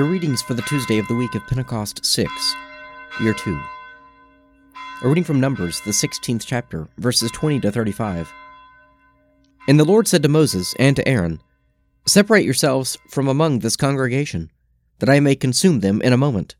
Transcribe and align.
The 0.00 0.06
readings 0.06 0.40
for 0.40 0.54
the 0.54 0.62
Tuesday 0.62 0.96
of 0.96 1.06
the 1.08 1.14
week 1.14 1.34
of 1.34 1.46
Pentecost 1.46 2.06
6, 2.06 2.56
Year 3.20 3.34
2. 3.34 3.60
A 5.02 5.06
reading 5.06 5.24
from 5.24 5.40
Numbers, 5.40 5.82
the 5.82 5.90
16th 5.90 6.42
chapter, 6.46 6.88
verses 6.96 7.30
20 7.32 7.60
to 7.60 7.70
35. 7.70 8.32
And 9.68 9.78
the 9.78 9.84
Lord 9.84 10.08
said 10.08 10.22
to 10.22 10.28
Moses 10.30 10.74
and 10.78 10.96
to 10.96 11.06
Aaron, 11.06 11.42
Separate 12.06 12.46
yourselves 12.46 12.96
from 13.10 13.28
among 13.28 13.58
this 13.58 13.76
congregation, 13.76 14.50
that 15.00 15.10
I 15.10 15.20
may 15.20 15.34
consume 15.34 15.80
them 15.80 16.00
in 16.00 16.14
a 16.14 16.16
moment. 16.16 16.54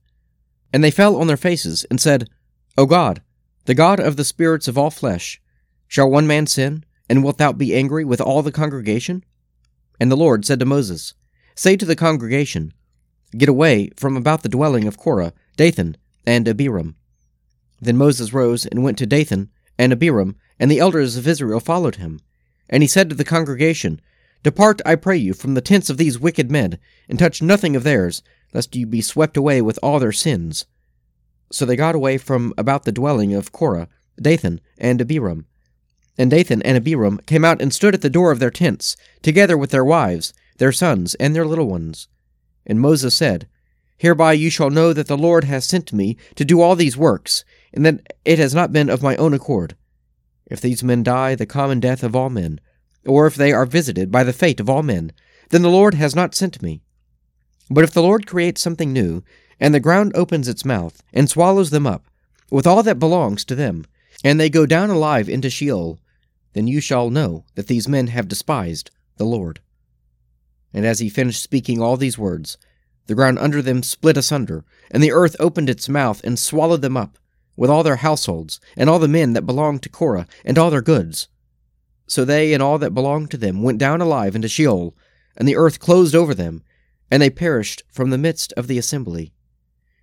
And 0.70 0.84
they 0.84 0.90
fell 0.90 1.16
on 1.16 1.26
their 1.26 1.38
faces, 1.38 1.86
and 1.90 1.98
said, 1.98 2.28
O 2.76 2.84
God, 2.84 3.22
the 3.64 3.74
God 3.74 4.00
of 4.00 4.16
the 4.16 4.24
spirits 4.24 4.68
of 4.68 4.76
all 4.76 4.90
flesh, 4.90 5.40
shall 5.88 6.10
one 6.10 6.26
man 6.26 6.46
sin, 6.46 6.84
and 7.08 7.24
wilt 7.24 7.38
thou 7.38 7.52
be 7.52 7.74
angry 7.74 8.04
with 8.04 8.20
all 8.20 8.42
the 8.42 8.52
congregation? 8.52 9.24
And 9.98 10.12
the 10.12 10.14
Lord 10.14 10.44
said 10.44 10.58
to 10.58 10.66
Moses, 10.66 11.14
Say 11.54 11.78
to 11.78 11.86
the 11.86 11.96
congregation, 11.96 12.74
Get 13.36 13.48
away 13.48 13.90
from 13.96 14.16
about 14.16 14.42
the 14.42 14.48
dwelling 14.48 14.86
of 14.86 14.98
Korah, 14.98 15.32
Dathan, 15.56 15.96
and 16.26 16.48
Abiram. 16.48 16.96
Then 17.80 17.96
Moses 17.96 18.32
rose 18.32 18.66
and 18.66 18.82
went 18.82 18.98
to 18.98 19.06
Dathan 19.06 19.50
and 19.78 19.92
Abiram, 19.92 20.36
and 20.58 20.70
the 20.70 20.80
elders 20.80 21.16
of 21.16 21.26
Israel 21.26 21.60
followed 21.60 21.96
him. 21.96 22.20
And 22.68 22.82
he 22.82 22.88
said 22.88 23.08
to 23.08 23.16
the 23.16 23.24
congregation, 23.24 24.00
Depart, 24.42 24.80
I 24.84 24.94
pray 24.94 25.16
you, 25.16 25.34
from 25.34 25.54
the 25.54 25.60
tents 25.60 25.90
of 25.90 25.96
these 25.96 26.18
wicked 26.18 26.50
men, 26.50 26.78
and 27.08 27.18
touch 27.18 27.42
nothing 27.42 27.76
of 27.76 27.82
theirs, 27.82 28.22
lest 28.52 28.74
you 28.74 28.86
be 28.86 29.00
swept 29.00 29.36
away 29.36 29.60
with 29.62 29.78
all 29.82 29.98
their 29.98 30.12
sins. 30.12 30.66
So 31.52 31.64
they 31.64 31.76
got 31.76 31.94
away 31.94 32.18
from 32.18 32.54
about 32.56 32.84
the 32.84 32.92
dwelling 32.92 33.34
of 33.34 33.52
Korah, 33.52 33.88
Dathan, 34.20 34.60
and 34.78 35.00
Abiram. 35.00 35.46
And 36.18 36.30
Dathan 36.30 36.62
and 36.62 36.76
Abiram 36.76 37.18
came 37.26 37.44
out 37.44 37.60
and 37.60 37.72
stood 37.72 37.94
at 37.94 38.02
the 38.02 38.10
door 38.10 38.30
of 38.30 38.38
their 38.38 38.50
tents, 38.50 38.96
together 39.22 39.56
with 39.56 39.70
their 39.70 39.84
wives, 39.84 40.32
their 40.58 40.72
sons, 40.72 41.14
and 41.14 41.34
their 41.34 41.46
little 41.46 41.68
ones. 41.68 42.08
And 42.66 42.80
Moses 42.80 43.16
said, 43.16 43.48
Hereby 43.96 44.32
you 44.32 44.48
shall 44.48 44.70
know 44.70 44.92
that 44.92 45.08
the 45.08 45.18
Lord 45.18 45.44
has 45.44 45.66
sent 45.66 45.92
me 45.92 46.16
to 46.34 46.44
do 46.44 46.60
all 46.60 46.74
these 46.74 46.96
works, 46.96 47.44
and 47.72 47.84
that 47.84 48.14
it 48.24 48.38
has 48.38 48.54
not 48.54 48.72
been 48.72 48.88
of 48.88 49.02
my 49.02 49.14
own 49.16 49.34
accord. 49.34 49.76
If 50.46 50.60
these 50.60 50.82
men 50.82 51.02
die 51.02 51.34
the 51.34 51.46
common 51.46 51.80
death 51.80 52.02
of 52.02 52.16
all 52.16 52.30
men, 52.30 52.60
or 53.06 53.26
if 53.26 53.34
they 53.34 53.52
are 53.52 53.66
visited 53.66 54.10
by 54.10 54.24
the 54.24 54.32
fate 54.32 54.58
of 54.58 54.70
all 54.70 54.82
men, 54.82 55.12
then 55.50 55.62
the 55.62 55.68
Lord 55.68 55.94
has 55.94 56.14
not 56.14 56.34
sent 56.34 56.62
me. 56.62 56.80
But 57.70 57.84
if 57.84 57.92
the 57.92 58.02
Lord 58.02 58.26
creates 58.26 58.60
something 58.60 58.92
new, 58.92 59.22
and 59.60 59.74
the 59.74 59.80
ground 59.80 60.12
opens 60.14 60.48
its 60.48 60.64
mouth, 60.64 61.02
and 61.12 61.28
swallows 61.28 61.70
them 61.70 61.86
up, 61.86 62.04
with 62.50 62.66
all 62.66 62.82
that 62.82 62.98
belongs 62.98 63.44
to 63.44 63.54
them, 63.54 63.84
and 64.24 64.40
they 64.40 64.50
go 64.50 64.66
down 64.66 64.90
alive 64.90 65.28
into 65.28 65.50
Sheol, 65.50 65.98
then 66.54 66.66
you 66.66 66.80
shall 66.80 67.10
know 67.10 67.44
that 67.54 67.68
these 67.68 67.86
men 67.86 68.08
have 68.08 68.28
despised 68.28 68.90
the 69.18 69.24
Lord. 69.24 69.60
And 70.72 70.86
as 70.86 71.00
he 71.00 71.08
finished 71.08 71.42
speaking 71.42 71.80
all 71.80 71.96
these 71.96 72.18
words, 72.18 72.56
the 73.06 73.14
ground 73.14 73.38
under 73.38 73.60
them 73.60 73.82
split 73.82 74.16
asunder, 74.16 74.64
and 74.90 75.02
the 75.02 75.12
earth 75.12 75.34
opened 75.40 75.68
its 75.68 75.88
mouth 75.88 76.22
and 76.22 76.38
swallowed 76.38 76.82
them 76.82 76.96
up, 76.96 77.18
with 77.56 77.68
all 77.68 77.82
their 77.82 77.96
households, 77.96 78.60
and 78.76 78.88
all 78.88 78.98
the 78.98 79.08
men 79.08 79.32
that 79.32 79.46
belonged 79.46 79.82
to 79.82 79.88
Korah, 79.88 80.26
and 80.44 80.56
all 80.56 80.70
their 80.70 80.80
goods. 80.80 81.28
So 82.06 82.24
they 82.24 82.54
and 82.54 82.62
all 82.62 82.78
that 82.78 82.94
belonged 82.94 83.30
to 83.32 83.36
them 83.36 83.62
went 83.62 83.78
down 83.78 84.00
alive 84.00 84.34
into 84.36 84.48
Sheol, 84.48 84.96
and 85.36 85.48
the 85.48 85.56
earth 85.56 85.80
closed 85.80 86.14
over 86.14 86.34
them, 86.34 86.62
and 87.10 87.20
they 87.20 87.30
perished 87.30 87.82
from 87.90 88.10
the 88.10 88.18
midst 88.18 88.52
of 88.52 88.68
the 88.68 88.78
assembly. 88.78 89.32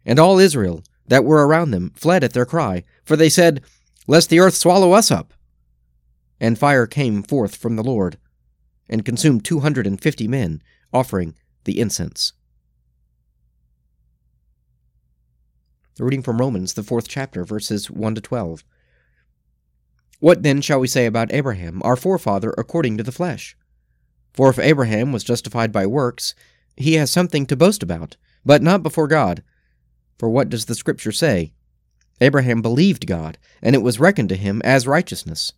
And 0.05 0.19
all 0.19 0.39
Israel 0.39 0.83
that 1.07 1.23
were 1.23 1.47
around 1.47 1.71
them 1.71 1.91
fled 1.95 2.23
at 2.23 2.33
their 2.33 2.45
cry, 2.45 2.83
for 3.03 3.15
they 3.15 3.29
said, 3.29 3.61
Lest 4.07 4.29
the 4.29 4.39
earth 4.39 4.55
swallow 4.55 4.93
us 4.93 5.11
up. 5.11 5.33
And 6.39 6.57
fire 6.57 6.87
came 6.87 7.23
forth 7.23 7.55
from 7.55 7.75
the 7.75 7.83
Lord, 7.83 8.17
and 8.89 9.05
consumed 9.05 9.43
two 9.43 9.59
hundred 9.59 9.87
and 9.87 10.01
fifty 10.01 10.27
men, 10.27 10.61
offering 10.93 11.35
the 11.65 11.79
incense. 11.79 12.33
Reading 15.99 16.21
from 16.21 16.39
Romans, 16.39 16.73
the 16.73 16.83
fourth 16.83 17.07
chapter, 17.07 17.43
verses 17.43 17.89
1 17.89 18.15
to 18.15 18.21
12. 18.21 18.63
What 20.19 20.43
then 20.43 20.61
shall 20.61 20.79
we 20.79 20.87
say 20.87 21.07
about 21.07 21.33
Abraham, 21.33 21.81
our 21.83 21.95
forefather, 21.95 22.53
according 22.55 22.97
to 22.97 23.03
the 23.03 23.11
flesh? 23.11 23.57
For 24.33 24.49
if 24.49 24.59
Abraham 24.59 25.11
was 25.11 25.23
justified 25.23 25.71
by 25.71 25.87
works, 25.87 26.35
he 26.75 26.93
has 26.93 27.09
something 27.09 27.47
to 27.47 27.55
boast 27.55 27.81
about, 27.81 28.15
but 28.45 28.61
not 28.61 28.83
before 28.83 29.07
God. 29.07 29.41
For 30.19 30.29
what 30.29 30.49
does 30.49 30.65
the 30.65 30.75
Scripture 30.75 31.11
say? 31.11 31.53
Abraham 32.21 32.61
believed 32.61 33.07
God, 33.07 33.39
and 33.61 33.75
it 33.75 33.81
was 33.81 33.99
reckoned 33.99 34.29
to 34.29 34.35
him 34.35 34.61
as 34.63 34.85
righteousness. 34.85 35.53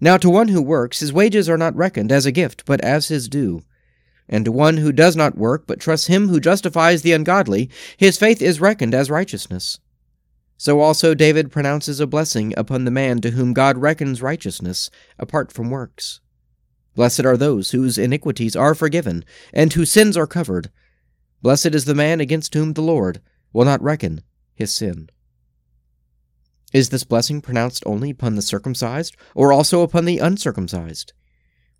Now 0.00 0.16
to 0.16 0.28
one 0.30 0.48
who 0.48 0.60
works, 0.60 1.00
his 1.00 1.12
wages 1.12 1.48
are 1.48 1.58
not 1.58 1.76
reckoned 1.76 2.10
as 2.10 2.26
a 2.26 2.32
gift, 2.32 2.64
but 2.66 2.80
as 2.82 3.08
his 3.08 3.28
due. 3.28 3.62
And 4.28 4.44
to 4.44 4.52
one 4.52 4.78
who 4.78 4.92
does 4.92 5.16
not 5.16 5.36
work, 5.36 5.66
but 5.66 5.80
trusts 5.80 6.06
him 6.06 6.28
who 6.28 6.40
justifies 6.40 7.02
the 7.02 7.12
ungodly, 7.12 7.70
his 7.96 8.18
faith 8.18 8.42
is 8.42 8.60
reckoned 8.60 8.94
as 8.94 9.10
righteousness. 9.10 9.78
So 10.56 10.80
also 10.80 11.14
David 11.14 11.52
pronounces 11.52 12.00
a 12.00 12.06
blessing 12.06 12.54
upon 12.56 12.84
the 12.84 12.90
man 12.90 13.20
to 13.20 13.30
whom 13.30 13.52
God 13.52 13.76
reckons 13.78 14.22
righteousness, 14.22 14.90
apart 15.18 15.52
from 15.52 15.70
works. 15.70 16.20
Blessed 16.94 17.24
are 17.24 17.36
those 17.36 17.72
whose 17.72 17.98
iniquities 17.98 18.54
are 18.54 18.74
forgiven, 18.74 19.24
and 19.52 19.72
whose 19.72 19.90
sins 19.90 20.16
are 20.16 20.26
covered. 20.26 20.70
Blessed 21.42 21.74
is 21.74 21.84
the 21.84 21.94
man 21.94 22.20
against 22.20 22.54
whom 22.54 22.72
the 22.72 22.82
Lord 22.82 23.20
will 23.52 23.64
not 23.64 23.82
reckon 23.82 24.22
his 24.54 24.74
sin. 24.74 25.10
Is 26.74 26.88
this 26.88 27.04
blessing 27.04 27.40
pronounced 27.40 27.84
only 27.86 28.10
upon 28.10 28.34
the 28.34 28.42
circumcised, 28.42 29.16
or 29.34 29.52
also 29.52 29.82
upon 29.82 30.04
the 30.04 30.18
uncircumcised? 30.18 31.12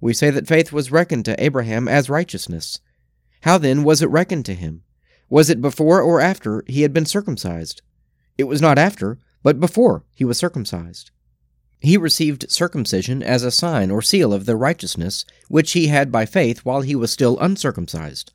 We 0.00 0.14
say 0.14 0.30
that 0.30 0.46
faith 0.46 0.72
was 0.72 0.92
reckoned 0.92 1.24
to 1.24 1.44
Abraham 1.44 1.88
as 1.88 2.08
righteousness. 2.08 2.78
How 3.42 3.58
then 3.58 3.82
was 3.82 4.02
it 4.02 4.08
reckoned 4.08 4.46
to 4.46 4.54
him? 4.54 4.84
Was 5.28 5.50
it 5.50 5.60
before 5.60 6.00
or 6.00 6.20
after 6.20 6.62
he 6.68 6.82
had 6.82 6.92
been 6.92 7.06
circumcised? 7.06 7.82
It 8.38 8.44
was 8.44 8.62
not 8.62 8.78
after, 8.78 9.18
but 9.42 9.58
before 9.58 10.04
he 10.14 10.24
was 10.24 10.38
circumcised. 10.38 11.10
He 11.80 11.96
received 11.96 12.50
circumcision 12.50 13.20
as 13.20 13.42
a 13.42 13.50
sign 13.50 13.90
or 13.90 14.00
seal 14.00 14.32
of 14.32 14.46
the 14.46 14.56
righteousness 14.56 15.24
which 15.48 15.72
he 15.72 15.88
had 15.88 16.12
by 16.12 16.24
faith 16.24 16.60
while 16.60 16.82
he 16.82 16.94
was 16.94 17.10
still 17.10 17.36
uncircumcised. 17.40 18.30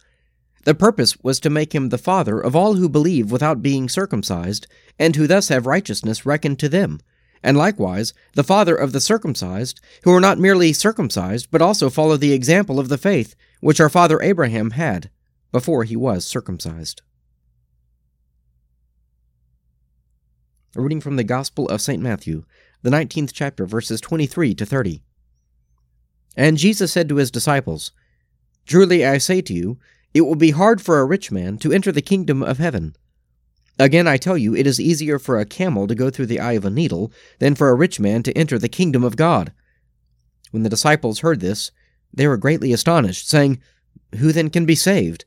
The 0.70 0.76
purpose 0.76 1.18
was 1.24 1.40
to 1.40 1.50
make 1.50 1.74
him 1.74 1.90
the 1.90 1.98
father 1.98 2.40
of 2.40 2.56
all 2.56 2.76
who 2.76 2.88
believe 2.88 3.32
without 3.32 3.64
being 3.64 3.90
circumcised, 3.90 4.68
and 5.00 5.16
who 5.16 5.26
thus 5.26 5.48
have 5.48 5.66
righteousness 5.66 6.28
reckoned 6.28 6.60
to 6.60 6.70
them, 6.70 7.00
and 7.42 7.58
likewise 7.58 8.14
the 8.36 8.44
father 8.44 8.76
of 8.76 8.92
the 8.92 9.02
circumcised, 9.02 9.82
who 10.04 10.14
are 10.14 10.22
not 10.22 10.38
merely 10.38 10.72
circumcised, 10.72 11.48
but 11.50 11.64
also 11.64 11.90
follow 11.90 12.18
the 12.18 12.34
example 12.34 12.80
of 12.80 12.88
the 12.88 13.00
faith 13.00 13.36
which 13.62 13.80
our 13.80 13.90
father 13.90 14.22
Abraham 14.22 14.70
had 14.70 15.10
before 15.52 15.86
he 15.86 15.96
was 15.96 16.24
circumcised. 16.24 17.02
A 20.76 20.82
reading 20.84 21.02
from 21.02 21.16
the 21.16 21.24
Gospel 21.24 21.68
of 21.70 21.82
St. 21.82 22.00
Matthew, 22.00 22.44
the 22.84 22.92
19th 22.92 23.32
chapter, 23.34 23.66
verses 23.66 24.00
23 24.02 24.54
to 24.54 24.68
30. 24.68 25.02
And 26.38 26.58
Jesus 26.58 26.94
said 26.94 27.10
to 27.10 27.16
his 27.16 27.32
disciples, 27.32 27.92
Truly 28.68 29.04
I 29.04 29.18
say 29.18 29.42
to 29.42 29.54
you, 29.56 29.80
it 30.14 30.22
will 30.22 30.36
be 30.36 30.52
hard 30.52 30.82
for 30.82 31.00
a 31.00 31.06
rich 31.06 31.32
man 31.32 31.58
to 31.60 31.72
enter 31.72 31.92
the 31.92 32.02
kingdom 32.02 32.42
of 32.42 32.58
heaven. 32.58 32.96
Again, 33.78 34.08
I 34.08 34.18
tell 34.18 34.38
you, 34.38 34.56
it 34.56 34.68
is 34.68 34.80
easier 34.80 35.20
for 35.20 35.40
a 35.40 35.46
camel 35.46 35.88
to 35.88 35.96
go 35.96 36.10
through 36.10 36.26
the 36.26 36.40
eye 36.40 36.54
of 36.54 36.66
a 36.66 36.70
needle 36.70 37.12
than 37.40 37.56
for 37.56 37.70
a 37.70 37.76
rich 37.76 38.00
man 38.00 38.24
to 38.24 38.38
enter 38.38 38.60
the 38.60 38.68
kingdom 38.68 39.04
of 39.04 39.16
God. 39.16 39.54
When 40.52 40.64
the 40.64 40.70
disciples 40.70 41.20
heard 41.20 41.40
this, 41.40 41.72
they 42.14 42.28
were 42.28 42.38
greatly 42.38 42.74
astonished, 42.74 43.30
saying, 43.30 43.62
Who 44.18 44.32
then 44.32 44.50
can 44.50 44.66
be 44.66 44.76
saved? 44.76 45.24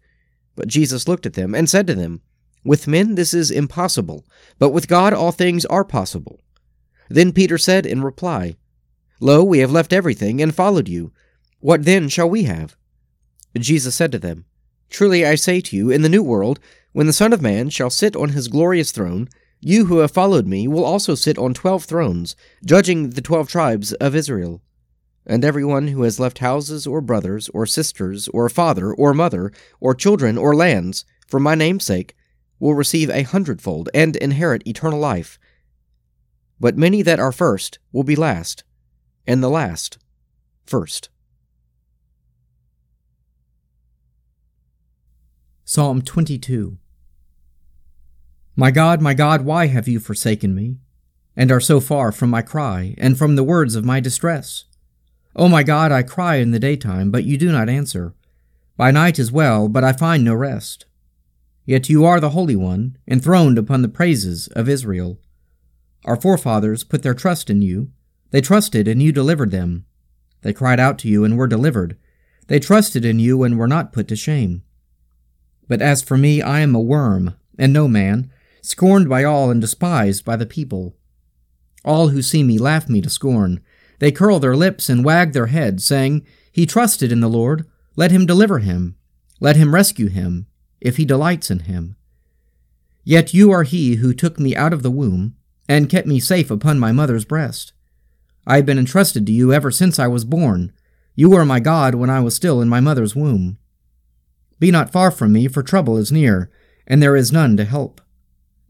But 0.54 0.69
Jesus 0.69 1.09
looked 1.09 1.25
at 1.25 1.34
them 1.34 1.54
and 1.54 1.70
said 1.70 1.87
to 1.87 1.94
them, 1.94 2.20
With 2.64 2.88
men 2.88 3.14
this 3.14 3.32
is 3.32 3.50
impossible, 3.50 4.26
but 4.59 4.70
with 4.70 4.88
God 4.88 5.14
all 5.14 5.32
things 5.32 5.64
are 5.66 5.84
possible. 5.84 6.41
Then 7.09 7.32
Peter 7.32 7.56
said 7.56 7.87
in 7.87 8.02
reply, 8.02 8.56
Lo, 9.20 9.44
we 9.44 9.61
have 9.61 9.70
left 9.70 9.93
everything 9.93 10.43
and 10.43 10.55
followed 10.55 10.88
you. 10.88 11.12
What 11.61 11.85
then 11.85 12.08
shall 12.08 12.28
we 12.28 12.43
have? 12.43 12.76
Jesus 13.56 13.94
said 13.94 14.11
to 14.12 14.19
them, 14.19 14.46
Truly 14.93 15.25
I 15.25 15.37
say 15.37 15.62
to 15.62 15.75
you, 15.75 15.91
in 15.91 16.03
the 16.03 16.09
new 16.11 16.23
world, 16.23 16.61
when 16.93 17.06
the 17.06 17.15
Son 17.15 17.33
of 17.33 17.41
Man 17.41 17.71
shall 17.71 17.89
sit 17.89 18.15
on 18.15 18.29
his 18.29 18.47
glorious 18.47 18.93
throne, 18.93 19.27
you 19.59 19.87
who 19.87 19.99
have 19.99 20.11
followed 20.11 20.47
me 20.47 20.69
will 20.69 20.85
also 20.85 21.15
sit 21.15 21.39
on 21.39 21.55
twelve 21.55 21.85
thrones, 21.85 22.37
judging 22.62 23.11
the 23.11 23.23
twelve 23.23 23.49
tribes 23.49 23.94
of 23.94 24.15
Israel. 24.15 24.61
And 25.25 25.47
every 25.47 25.65
one 25.65 25.89
who 25.89 26.03
has 26.03 26.21
left 26.21 26.39
houses, 26.41 26.87
or 26.87 27.00
brothers, 27.00 27.49
or 27.55 27.65
sisters, 27.65 28.29
or 28.29 28.50
father, 28.50 28.93
or 28.93 29.15
mother, 29.15 29.50
or 29.81 29.94
children, 29.94 30.37
or 30.37 30.55
lands, 30.55 31.06
for 31.27 31.41
my 31.41 31.55
name's 31.55 31.87
sake, 31.87 32.15
will 32.61 32.75
receive 32.75 33.09
a 33.09 33.23
hundredfold, 33.23 33.88
and 33.95 34.15
inherit 34.17 34.67
eternal 34.67 34.99
life. 34.99 35.38
But 36.61 36.77
many 36.77 37.00
that 37.00 37.19
are 37.19 37.33
first 37.33 37.79
will 37.93 38.05
be 38.05 38.15
last, 38.15 38.62
and 39.27 39.43
the 39.43 39.49
last 39.49 39.97
first. 40.67 41.09
Psalm 45.75 46.03
22 46.03 46.77
My 48.55 48.71
God, 48.71 49.01
my 49.01 49.15
God, 49.15 49.41
why 49.41 49.69
have 49.69 49.89
you 49.89 50.01
forsaken 50.01 50.55
me, 50.55 50.77
and 51.35 51.51
are 51.51 51.61
so 51.61 51.81
far 51.81 52.13
from 52.13 52.29
my 52.29 52.43
cry, 52.43 52.95
and 52.99 53.17
from 53.17 53.37
the 53.37 53.43
words 53.43 53.75
of 53.75 53.83
my 53.83 53.99
distress? 53.99 54.67
O 55.35 55.49
my 55.49 55.63
God, 55.63 55.91
I 55.91 56.03
cry 56.03 56.35
in 56.35 56.51
the 56.51 56.59
daytime, 56.59 57.11
but 57.11 57.25
you 57.25 57.39
do 57.39 57.51
not 57.51 57.71
answer. 57.71 58.13
By 58.77 58.91
night 58.91 59.19
as 59.19 59.33
well, 59.33 59.67
but 59.67 59.83
I 59.83 59.95
find 59.95 60.23
no 60.23 60.35
rest. 60.35 60.85
Yet 61.65 61.89
you 61.89 62.05
are 62.05 62.21
the 62.21 62.37
Holy 62.37 62.55
One, 62.55 62.99
enthroned 63.09 63.57
upon 63.57 63.81
the 63.81 63.89
praises 63.89 64.49
of 64.49 64.69
Israel. 64.69 65.21
Our 66.05 66.21
forefathers 66.21 66.85
put 66.85 67.03
their 67.03 67.15
trust 67.15 67.49
in 67.49 67.63
you. 67.63 67.91
They 68.31 68.43
trusted, 68.43 68.87
and 68.87 69.03
you 69.03 69.11
delivered 69.11 69.53
them. 69.53 69.87
They 70.43 70.53
cried 70.53 70.81
out 70.81 70.99
to 70.99 71.09
you 71.09 71.25
and 71.25 71.39
were 71.39 71.47
delivered. 71.47 71.97
They 72.49 72.61
trusted 72.61 73.07
in 73.07 73.19
you 73.19 73.43
and 73.43 73.59
were 73.59 73.67
not 73.67 73.95
put 73.95 74.07
to 74.09 74.17
shame. 74.17 74.65
But 75.69 75.82
as 75.82 76.03
for 76.03 76.17
me, 76.17 76.43
I 76.43 76.61
am 76.61 76.75
a 76.75 76.81
worm, 76.81 77.37
and 77.59 77.73
no 77.73 77.88
man, 77.88 78.31
scorned 78.62 79.09
by 79.09 79.25
all 79.25 79.50
and 79.50 79.61
despised 79.61 80.25
by 80.25 80.37
the 80.37 80.47
people. 80.47 80.97
All 81.85 82.09
who 82.09 82.23
see 82.23 82.43
me 82.43 82.59
laugh 82.59 82.88
me 82.88 83.00
to 83.00 83.11
scorn. 83.11 83.61
They 83.99 84.12
curl 84.12 84.38
their 84.38 84.56
lips 84.56 84.88
and 84.88 85.05
wag 85.05 85.32
their 85.32 85.47
heads, 85.47 85.85
saying, 85.85 86.26
He 86.50 86.67
trusted 86.67 87.12
in 87.12 87.20
the 87.20 87.29
Lord. 87.29 87.67
Let 87.97 88.11
him 88.11 88.26
deliver 88.26 88.61
him. 88.61 88.97
Let 89.41 89.56
him 89.56 89.75
rescue 89.75 90.09
him, 90.09 90.47
if 90.81 90.97
he 90.97 91.05
delights 91.05 91.50
in 91.50 91.61
him. 91.61 91.97
Yet 93.05 93.35
you 93.35 93.50
are 93.50 93.64
he 93.64 93.97
who 93.97 94.14
took 94.14 94.38
me 94.38 94.55
out 94.55 94.73
of 94.73 94.82
the 94.82 94.91
womb, 94.91 95.35
and 95.69 95.91
kept 95.91 96.06
me 96.06 96.20
safe 96.20 96.50
upon 96.50 96.79
my 96.79 96.93
mother's 96.93 97.25
breast. 97.25 97.73
I 98.47 98.56
have 98.56 98.67
been 98.67 98.79
entrusted 98.79 99.26
to 99.26 99.32
you 99.32 99.53
ever 99.53 99.70
since 99.70 99.99
I 99.99 100.06
was 100.09 100.25
born. 100.25 100.73
You 101.14 101.31
were 101.31 101.44
my 101.44 101.61
God 101.61 101.94
when 101.94 102.11
I 102.11 102.20
was 102.20 102.35
still 102.35 102.61
in 102.61 102.69
my 102.69 102.81
mother's 102.81 103.14
womb. 103.14 103.59
Be 104.62 104.70
not 104.70 104.93
far 104.93 105.11
from 105.11 105.32
me, 105.32 105.49
for 105.49 105.64
trouble 105.64 105.97
is 105.97 106.12
near, 106.12 106.49
and 106.87 107.03
there 107.03 107.17
is 107.17 107.32
none 107.32 107.56
to 107.56 107.64
help. 107.64 108.00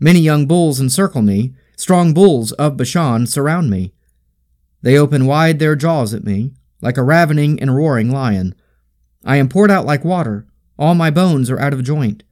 Many 0.01 0.21
young 0.21 0.47
bulls 0.47 0.81
encircle 0.81 1.21
me, 1.21 1.53
strong 1.77 2.15
bulls 2.15 2.53
of 2.53 2.79
Bashan 2.79 3.27
surround 3.27 3.69
me. 3.69 3.93
They 4.81 4.97
open 4.97 5.27
wide 5.27 5.59
their 5.59 5.77
jaws 5.77 6.15
at 6.15 6.25
me, 6.25 6.55
like 6.81 6.97
a 6.97 7.03
ravening 7.03 7.61
and 7.61 7.77
roaring 7.77 8.11
lion. 8.11 8.55
I 9.23 9.37
am 9.37 9.51
poured 9.51 9.71
out 9.71 9.85
like 9.85 10.03
water, 10.03 10.47
all 10.79 10.95
my 10.95 11.11
bones 11.11 11.51
are 11.51 11.61
out 11.61 11.75
of 11.75 11.85
joint. 11.85 12.23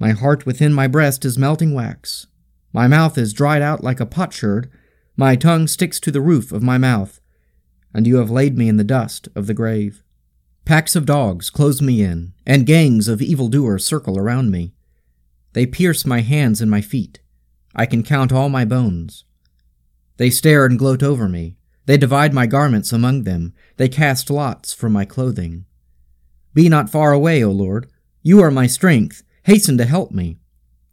My 0.00 0.12
heart 0.12 0.46
within 0.46 0.72
my 0.72 0.86
breast 0.86 1.26
is 1.26 1.36
melting 1.36 1.74
wax. 1.74 2.28
My 2.72 2.88
mouth 2.88 3.18
is 3.18 3.34
dried 3.34 3.60
out 3.60 3.84
like 3.84 4.00
a 4.00 4.06
potsherd, 4.06 4.70
my 5.18 5.36
tongue 5.36 5.68
sticks 5.68 6.00
to 6.00 6.10
the 6.10 6.22
roof 6.22 6.50
of 6.50 6.62
my 6.62 6.78
mouth, 6.78 7.20
and 7.92 8.06
you 8.06 8.16
have 8.16 8.30
laid 8.30 8.56
me 8.56 8.70
in 8.70 8.78
the 8.78 8.84
dust 8.84 9.28
of 9.34 9.48
the 9.48 9.52
grave. 9.52 10.01
Packs 10.64 10.94
of 10.94 11.06
dogs 11.06 11.50
close 11.50 11.82
me 11.82 12.02
in, 12.02 12.34
and 12.46 12.66
gangs 12.66 13.08
of 13.08 13.20
evildoers 13.20 13.84
circle 13.84 14.16
around 14.16 14.50
me. 14.50 14.72
They 15.54 15.66
pierce 15.66 16.06
my 16.06 16.20
hands 16.20 16.60
and 16.60 16.70
my 16.70 16.80
feet. 16.80 17.20
I 17.74 17.84
can 17.84 18.02
count 18.02 18.32
all 18.32 18.48
my 18.48 18.64
bones. 18.64 19.24
They 20.18 20.30
stare 20.30 20.64
and 20.64 20.78
gloat 20.78 21.02
over 21.02 21.28
me. 21.28 21.56
They 21.86 21.96
divide 21.96 22.32
my 22.32 22.46
garments 22.46 22.92
among 22.92 23.24
them. 23.24 23.54
They 23.76 23.88
cast 23.88 24.30
lots 24.30 24.72
for 24.72 24.88
my 24.88 25.04
clothing. 25.04 25.64
Be 26.54 26.68
not 26.68 26.90
far 26.90 27.12
away, 27.12 27.42
O 27.42 27.50
Lord. 27.50 27.90
You 28.22 28.40
are 28.40 28.50
my 28.50 28.68
strength. 28.68 29.24
Hasten 29.44 29.76
to 29.78 29.84
help 29.84 30.12
me. 30.12 30.38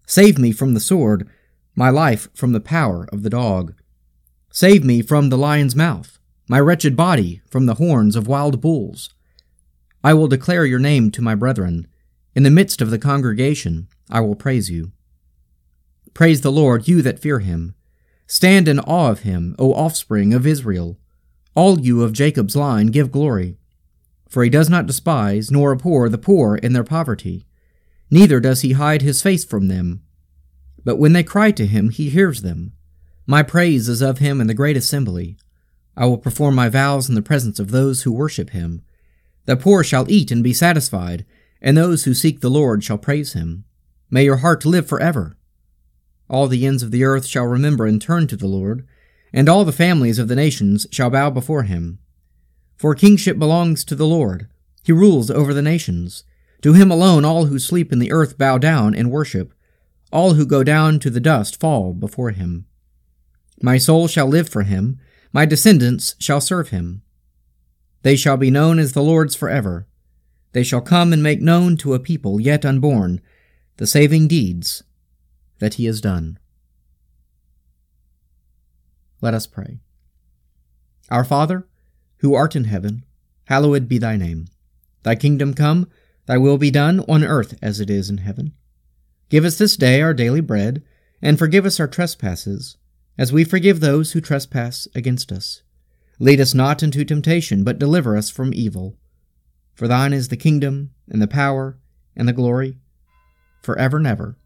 Save 0.07 0.39
me 0.39 0.51
from 0.51 0.73
the 0.73 0.79
sword, 0.79 1.29
my 1.75 1.91
life 1.91 2.27
from 2.33 2.53
the 2.53 2.59
power 2.59 3.07
of 3.11 3.21
the 3.21 3.29
dog. 3.29 3.75
Save 4.49 4.83
me 4.83 5.03
from 5.03 5.29
the 5.29 5.37
lion's 5.37 5.75
mouth, 5.75 6.17
my 6.47 6.59
wretched 6.59 6.97
body 6.97 7.43
from 7.47 7.67
the 7.67 7.75
horns 7.75 8.15
of 8.15 8.27
wild 8.27 8.59
bulls. 8.59 9.13
I 10.03 10.13
will 10.13 10.27
declare 10.27 10.65
your 10.65 10.79
name 10.79 11.11
to 11.11 11.21
my 11.21 11.35
brethren. 11.35 11.87
In 12.35 12.43
the 12.43 12.51
midst 12.51 12.81
of 12.81 12.89
the 12.89 12.99
congregation, 12.99 13.87
I 14.09 14.21
will 14.21 14.35
praise 14.35 14.69
you. 14.69 14.91
Praise 16.13 16.41
the 16.41 16.51
Lord, 16.51 16.87
you 16.87 17.01
that 17.01 17.19
fear 17.19 17.39
him. 17.39 17.75
Stand 18.27 18.67
in 18.67 18.79
awe 18.79 19.09
of 19.09 19.21
him, 19.21 19.55
O 19.57 19.73
offspring 19.73 20.33
of 20.33 20.45
Israel. 20.45 20.97
All 21.55 21.79
you 21.79 22.03
of 22.03 22.13
Jacob's 22.13 22.55
line 22.55 22.87
give 22.87 23.11
glory. 23.11 23.57
For 24.29 24.43
he 24.43 24.49
does 24.49 24.69
not 24.69 24.85
despise 24.85 25.49
nor 25.49 25.71
abhor 25.71 26.07
the 26.07 26.17
poor 26.17 26.55
in 26.55 26.73
their 26.73 26.83
poverty, 26.83 27.45
neither 28.11 28.39
does 28.39 28.61
he 28.61 28.73
hide 28.73 29.01
his 29.01 29.21
face 29.21 29.43
from 29.43 29.67
them. 29.67 30.01
But 30.85 30.97
when 30.97 31.13
they 31.13 31.23
cry 31.23 31.51
to 31.51 31.65
him, 31.65 31.89
he 31.89 32.09
hears 32.09 32.41
them. 32.41 32.73
My 33.25 33.43
praise 33.43 33.89
is 33.89 34.01
of 34.01 34.19
him 34.19 34.39
in 34.39 34.47
the 34.47 34.53
great 34.53 34.77
assembly. 34.77 35.37
I 35.97 36.05
will 36.05 36.17
perform 36.17 36.55
my 36.55 36.69
vows 36.69 37.09
in 37.09 37.15
the 37.15 37.21
presence 37.21 37.59
of 37.59 37.71
those 37.71 38.03
who 38.03 38.11
worship 38.11 38.51
him. 38.51 38.83
The 39.49 39.57
poor 39.57 39.83
shall 39.83 40.05
eat 40.11 40.29
and 40.29 40.43
be 40.43 40.53
satisfied, 40.53 41.25
and 41.59 41.75
those 41.75 42.03
who 42.03 42.13
seek 42.13 42.41
the 42.41 42.51
Lord 42.51 42.83
shall 42.83 42.99
praise 42.99 43.33
him. 43.33 43.65
May 44.11 44.25
your 44.25 44.37
heart 44.37 44.63
live 44.63 44.87
forever. 44.87 45.39
All 46.29 46.45
the 46.45 46.67
ends 46.67 46.83
of 46.83 46.91
the 46.91 47.03
earth 47.03 47.25
shall 47.25 47.45
remember 47.45 47.87
and 47.87 47.99
turn 47.99 48.27
to 48.27 48.37
the 48.37 48.45
Lord, 48.45 48.87
and 49.33 49.49
all 49.49 49.65
the 49.65 49.71
families 49.71 50.19
of 50.19 50.27
the 50.27 50.35
nations 50.35 50.85
shall 50.91 51.09
bow 51.09 51.31
before 51.31 51.63
him. 51.63 51.97
For 52.77 52.93
kingship 52.93 53.39
belongs 53.39 53.83
to 53.85 53.95
the 53.95 54.05
Lord. 54.05 54.47
He 54.83 54.91
rules 54.91 55.31
over 55.31 55.51
the 55.51 55.63
nations. 55.63 56.23
To 56.61 56.73
him 56.73 56.91
alone 56.91 57.25
all 57.25 57.45
who 57.45 57.57
sleep 57.57 57.91
in 57.91 57.97
the 57.97 58.11
earth 58.11 58.37
bow 58.37 58.59
down 58.59 58.93
and 58.93 59.09
worship. 59.09 59.55
All 60.11 60.35
who 60.35 60.45
go 60.45 60.63
down 60.63 60.99
to 60.99 61.09
the 61.09 61.19
dust 61.19 61.59
fall 61.59 61.93
before 61.93 62.29
him. 62.29 62.67
My 63.63 63.79
soul 63.79 64.07
shall 64.07 64.27
live 64.27 64.47
for 64.47 64.61
him, 64.61 64.99
my 65.33 65.47
descendants 65.47 66.13
shall 66.19 66.39
serve 66.39 66.69
him. 66.69 67.01
They 68.01 68.15
shall 68.15 68.37
be 68.37 68.51
known 68.51 68.79
as 68.79 68.93
the 68.93 69.03
Lord's 69.03 69.35
forever. 69.35 69.87
They 70.53 70.63
shall 70.63 70.81
come 70.81 71.13
and 71.13 71.21
make 71.21 71.41
known 71.41 71.77
to 71.77 71.93
a 71.93 71.99
people 71.99 72.39
yet 72.39 72.65
unborn 72.65 73.21
the 73.77 73.87
saving 73.87 74.27
deeds 74.27 74.83
that 75.59 75.75
he 75.75 75.85
has 75.85 76.01
done. 76.01 76.37
Let 79.21 79.33
us 79.33 79.47
pray. 79.47 79.79
Our 81.09 81.23
Father, 81.23 81.67
who 82.17 82.35
art 82.35 82.55
in 82.55 82.65
heaven, 82.65 83.05
hallowed 83.45 83.87
be 83.87 83.97
thy 83.97 84.15
name. 84.17 84.47
Thy 85.03 85.15
kingdom 85.15 85.53
come, 85.53 85.89
thy 86.25 86.37
will 86.37 86.57
be 86.57 86.71
done 86.71 86.99
on 87.01 87.23
earth 87.23 87.57
as 87.61 87.79
it 87.79 87.89
is 87.89 88.09
in 88.09 88.19
heaven. 88.19 88.53
Give 89.29 89.45
us 89.45 89.57
this 89.57 89.77
day 89.77 90.01
our 90.01 90.13
daily 90.13 90.41
bread, 90.41 90.83
and 91.21 91.37
forgive 91.37 91.65
us 91.65 91.79
our 91.79 91.87
trespasses 91.87 92.77
as 93.17 93.33
we 93.33 93.43
forgive 93.43 93.79
those 93.79 94.13
who 94.13 94.21
trespass 94.21 94.87
against 94.95 95.31
us. 95.31 95.61
Lead 96.19 96.41
us 96.41 96.53
not 96.53 96.83
into 96.83 97.05
temptation, 97.05 97.63
but 97.63 97.79
deliver 97.79 98.17
us 98.17 98.29
from 98.29 98.53
evil. 98.53 98.97
For 99.73 99.87
thine 99.87 100.11
is 100.11 100.27
the 100.27 100.37
kingdom, 100.37 100.91
and 101.09 101.21
the 101.21 101.27
power, 101.27 101.79
and 102.15 102.27
the 102.27 102.33
glory, 102.33 102.77
for 103.61 103.77
ever 103.79 103.97
and 103.97 104.05
ever. 104.05 104.37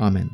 Amen. 0.00 0.30